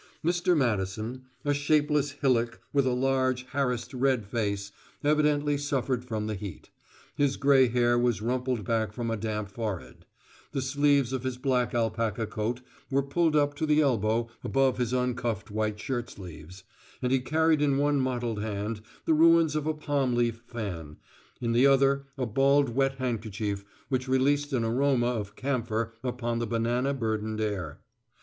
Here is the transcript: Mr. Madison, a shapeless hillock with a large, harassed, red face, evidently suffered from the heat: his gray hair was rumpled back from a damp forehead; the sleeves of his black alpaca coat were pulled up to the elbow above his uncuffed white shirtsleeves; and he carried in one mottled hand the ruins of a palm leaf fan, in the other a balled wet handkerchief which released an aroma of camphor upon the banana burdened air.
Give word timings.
Mr. 0.25 0.57
Madison, 0.57 1.25
a 1.45 1.53
shapeless 1.53 2.09
hillock 2.09 2.59
with 2.73 2.87
a 2.87 2.91
large, 2.91 3.45
harassed, 3.49 3.93
red 3.93 4.25
face, 4.25 4.71
evidently 5.03 5.59
suffered 5.59 6.03
from 6.03 6.25
the 6.25 6.33
heat: 6.33 6.71
his 7.13 7.37
gray 7.37 7.67
hair 7.67 7.99
was 7.99 8.19
rumpled 8.19 8.65
back 8.65 8.91
from 8.93 9.11
a 9.11 9.15
damp 9.15 9.51
forehead; 9.51 10.07
the 10.53 10.61
sleeves 10.63 11.13
of 11.13 11.21
his 11.21 11.37
black 11.37 11.75
alpaca 11.75 12.25
coat 12.25 12.61
were 12.89 13.03
pulled 13.03 13.35
up 13.35 13.53
to 13.53 13.67
the 13.67 13.79
elbow 13.79 14.27
above 14.43 14.79
his 14.79 14.91
uncuffed 14.91 15.51
white 15.51 15.79
shirtsleeves; 15.79 16.63
and 17.03 17.11
he 17.11 17.19
carried 17.19 17.61
in 17.61 17.77
one 17.77 17.99
mottled 17.99 18.41
hand 18.41 18.81
the 19.05 19.13
ruins 19.13 19.55
of 19.55 19.67
a 19.67 19.73
palm 19.75 20.15
leaf 20.15 20.41
fan, 20.47 20.97
in 21.39 21.51
the 21.51 21.67
other 21.67 22.07
a 22.17 22.25
balled 22.25 22.69
wet 22.69 22.95
handkerchief 22.95 23.63
which 23.89 24.07
released 24.07 24.51
an 24.51 24.63
aroma 24.63 25.09
of 25.09 25.35
camphor 25.35 25.93
upon 26.03 26.39
the 26.39 26.47
banana 26.47 26.91
burdened 26.91 27.39
air. 27.39 27.81